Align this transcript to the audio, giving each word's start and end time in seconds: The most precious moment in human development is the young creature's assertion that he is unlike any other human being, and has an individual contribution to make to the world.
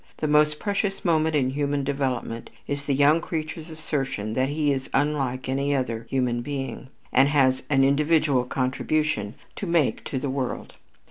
The 0.17 0.27
most 0.27 0.57
precious 0.57 1.05
moment 1.05 1.35
in 1.35 1.51
human 1.51 1.83
development 1.83 2.49
is 2.67 2.85
the 2.85 2.95
young 2.95 3.21
creature's 3.21 3.69
assertion 3.69 4.33
that 4.33 4.49
he 4.49 4.71
is 4.73 4.89
unlike 4.95 5.47
any 5.47 5.75
other 5.75 6.07
human 6.09 6.41
being, 6.41 6.87
and 7.13 7.29
has 7.29 7.61
an 7.69 7.83
individual 7.83 8.45
contribution 8.45 9.35
to 9.57 9.67
make 9.67 10.03
to 10.05 10.17
the 10.17 10.27
world. 10.31 10.73